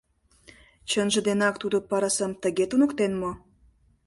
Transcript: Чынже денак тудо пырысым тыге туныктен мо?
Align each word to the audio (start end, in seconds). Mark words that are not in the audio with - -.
Чынже 0.89 1.19
денак 1.27 1.55
тудо 1.61 1.77
пырысым 1.89 2.31
тыге 2.41 2.65
туныктен 2.69 3.11
мо? 3.21 3.31